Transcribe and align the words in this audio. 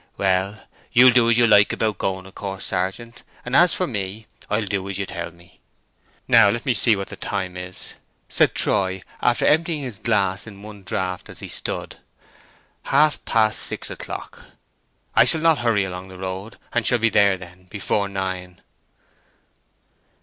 Well, 0.17 0.63
you'll 0.91 1.11
do 1.11 1.29
as 1.29 1.37
you 1.37 1.45
like 1.45 1.71
about 1.71 1.99
going, 1.99 2.25
of 2.25 2.33
course, 2.33 2.65
sergeant, 2.65 3.21
and 3.45 3.55
as 3.55 3.75
for 3.75 3.85
me, 3.85 4.25
I'll 4.49 4.65
do 4.65 4.89
as 4.89 4.97
you 4.97 5.05
tell 5.05 5.29
me." 5.29 5.59
"Now, 6.27 6.49
let 6.49 6.65
me 6.65 6.73
see 6.73 6.95
what 6.95 7.09
the 7.09 7.15
time 7.15 7.55
is," 7.55 7.93
said 8.27 8.55
Troy, 8.55 9.03
after 9.21 9.45
emptying 9.45 9.83
his 9.83 9.99
glass 9.99 10.47
in 10.47 10.63
one 10.63 10.81
draught 10.81 11.29
as 11.29 11.39
he 11.39 11.47
stood. 11.47 11.97
"Half 12.85 13.23
past 13.25 13.59
six 13.59 13.91
o'clock. 13.91 14.47
I 15.13 15.23
shall 15.23 15.41
not 15.41 15.59
hurry 15.59 15.83
along 15.83 16.07
the 16.07 16.17
road, 16.17 16.57
and 16.73 16.83
shall 16.83 16.97
be 16.97 17.09
there 17.09 17.37
then 17.37 17.65
before 17.65 18.09
nine." 18.09 18.59